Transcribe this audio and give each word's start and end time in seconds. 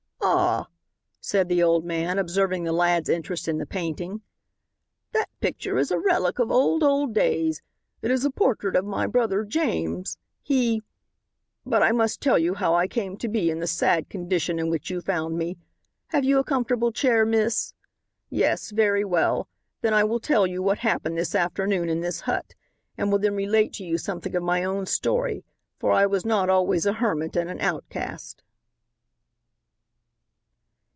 "Ah," 0.23 0.67
said 1.19 1.49
the 1.49 1.63
old 1.63 1.83
man, 1.83 2.19
observing 2.19 2.63
the 2.63 2.71
lad's 2.71 3.09
interest 3.09 3.47
in 3.47 3.57
the 3.57 3.65
painting, 3.65 4.21
"that 5.13 5.29
picture 5.39 5.79
is 5.79 5.89
a 5.89 5.97
relic 5.99 6.37
of 6.37 6.51
old, 6.51 6.83
old 6.83 7.13
days. 7.13 7.61
It 8.03 8.11
is 8.11 8.23
a 8.23 8.29
portrait 8.29 8.75
of 8.75 8.85
my 8.85 9.07
brother 9.07 9.43
James. 9.43 10.17
He 10.43 10.83
But 11.65 11.81
I 11.81 11.91
must 11.91 12.21
tell 12.21 12.37
you 12.37 12.53
how 12.53 12.75
I 12.75 12.87
came 12.87 13.17
to 13.17 13.27
be 13.27 13.49
in 13.49 13.59
the 13.59 13.67
sad 13.67 14.09
condition 14.09 14.59
in 14.59 14.69
which 14.69 14.91
you 14.91 15.01
found 15.01 15.39
me. 15.39 15.57
Have 16.09 16.23
you 16.23 16.37
a 16.37 16.43
comfortable 16.43 16.91
chair, 16.91 17.25
miss? 17.25 17.73
Yes, 18.29 18.69
very 18.69 19.03
well, 19.03 19.47
then 19.81 19.93
I 19.93 20.03
will 20.03 20.19
tell 20.19 20.45
you 20.45 20.61
what 20.61 20.79
happened 20.79 21.17
this 21.17 21.33
afternoon 21.33 21.89
in 21.89 22.01
this 22.01 22.21
hut, 22.21 22.53
and 22.97 23.11
will 23.11 23.19
then 23.19 23.35
relate 23.35 23.73
to 23.73 23.83
you 23.83 23.97
something 23.97 24.35
of 24.35 24.43
my 24.43 24.63
own 24.63 24.85
story 24.85 25.43
for 25.79 25.91
I 25.91 26.05
was 26.05 26.25
not 26.25 26.47
always 26.49 26.85
a 26.85 26.93
hermit 26.93 27.35
and 27.35 27.49
an 27.49 27.59
outcast." 27.59 28.43